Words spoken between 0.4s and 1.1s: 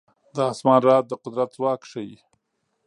اسمان رعد